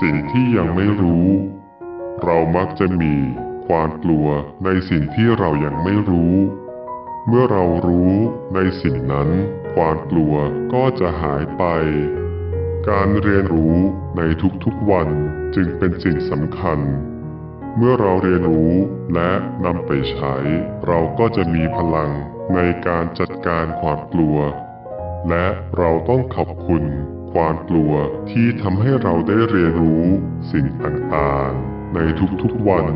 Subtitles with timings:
[0.00, 1.26] สิ่งที่ยังไม่รู้
[2.24, 3.14] เรามักจะมี
[3.66, 4.28] ความกลัว
[4.64, 6.34] ในสิ่งที่เรายังไม่รู้
[7.28, 8.12] เมื่อเรารู้
[8.54, 9.28] ในสิ่งนั้น
[9.74, 10.34] ความกลัว
[10.72, 11.64] ก็จะหายไป
[12.88, 13.76] การเรียนรู้
[14.16, 14.22] ใน
[14.64, 15.08] ทุกๆวัน
[15.54, 16.78] จึงเป็นสิ่งสำคัญ
[17.76, 18.72] เมื่อเราเรียนรู้
[19.14, 19.30] และ
[19.64, 20.34] นำไปใช้
[20.86, 22.10] เราก็จะมีพลัง
[22.54, 24.38] ในการจัดการความกลัว
[25.28, 25.46] และ
[25.78, 26.84] เราต้องขอบคุณ
[27.32, 27.92] ความกลัว
[28.30, 30.04] ที่ทำให้เราได้เรียนรู้
[30.52, 31.98] สิ่งต่างๆ ใน
[32.42, 32.86] ทุกๆวัน